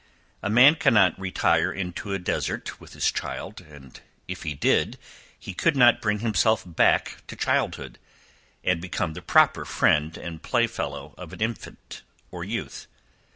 [0.41, 4.97] A man cannot retire into a desert with his child, and if he did,
[5.37, 7.99] he could not bring himself back to childhood,
[8.63, 12.01] and become the proper friend and play fellow of an infant
[12.31, 12.87] or youth.